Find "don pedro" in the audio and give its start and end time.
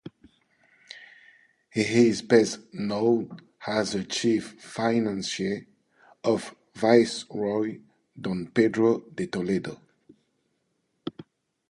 8.19-9.01